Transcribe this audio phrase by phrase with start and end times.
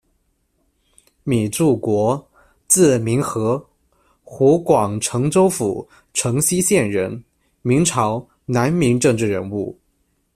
[1.23, 2.27] 米助国，
[2.67, 3.63] 字民和，
[4.23, 7.23] 湖广辰州府辰溪县人，
[7.61, 9.77] 明朝、南明政治人物。